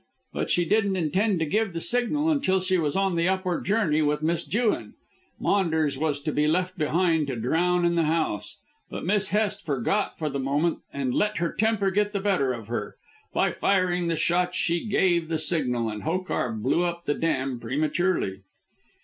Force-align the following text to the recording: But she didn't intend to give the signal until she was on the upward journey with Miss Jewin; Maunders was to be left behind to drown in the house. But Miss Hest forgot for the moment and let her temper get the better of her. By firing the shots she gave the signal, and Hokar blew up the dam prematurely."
But 0.33 0.49
she 0.49 0.65
didn't 0.65 0.95
intend 0.95 1.37
to 1.41 1.45
give 1.45 1.73
the 1.73 1.79
signal 1.79 2.31
until 2.31 2.59
she 2.59 2.79
was 2.79 2.95
on 2.95 3.15
the 3.15 3.27
upward 3.27 3.65
journey 3.65 4.01
with 4.01 4.23
Miss 4.23 4.43
Jewin; 4.43 4.95
Maunders 5.39 5.95
was 5.95 6.19
to 6.21 6.31
be 6.31 6.47
left 6.47 6.75
behind 6.75 7.27
to 7.27 7.35
drown 7.35 7.85
in 7.85 7.93
the 7.93 8.05
house. 8.05 8.57
But 8.89 9.05
Miss 9.05 9.27
Hest 9.27 9.63
forgot 9.63 10.17
for 10.17 10.27
the 10.27 10.39
moment 10.39 10.79
and 10.91 11.13
let 11.13 11.37
her 11.37 11.53
temper 11.53 11.91
get 11.91 12.13
the 12.13 12.19
better 12.19 12.51
of 12.51 12.65
her. 12.67 12.95
By 13.31 13.51
firing 13.51 14.07
the 14.07 14.15
shots 14.15 14.57
she 14.57 14.87
gave 14.87 15.27
the 15.27 15.37
signal, 15.37 15.87
and 15.87 16.01
Hokar 16.01 16.51
blew 16.53 16.81
up 16.83 17.05
the 17.05 17.13
dam 17.13 17.59
prematurely." 17.59 18.39